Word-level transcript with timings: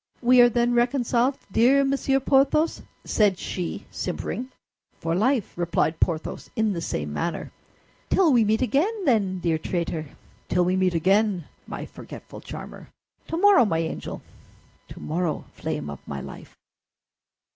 "We 0.23 0.41
are 0.41 0.49
then 0.49 0.73
reconciled, 0.73 1.37
dear 1.51 1.83
Monsieur 1.85 2.19
Porthos?" 2.19 2.81
said 3.05 3.37
she, 3.37 3.85
simpering. 3.91 4.49
"For 4.99 5.13
life," 5.13 5.55
replied 5.55 5.99
Porthos, 5.99 6.49
in 6.55 6.73
the 6.73 6.81
same 6.81 7.13
manner. 7.13 7.51
"Till 8.09 8.33
we 8.33 8.43
meet 8.43 8.63
again, 8.63 9.05
then, 9.05 9.37
dear 9.37 9.59
traitor!" 9.59 10.07
"Till 10.49 10.65
we 10.65 10.75
meet 10.75 10.95
again, 10.95 11.45
my 11.67 11.85
forgetful 11.85 12.41
charmer!" 12.41 12.87
"Tomorrow, 13.27 13.65
my 13.65 13.77
angel!" 13.77 14.23
"Tomorrow, 14.87 15.45
flame 15.53 15.87
of 15.87 15.99
my 16.07 16.19
life!" 16.19 16.57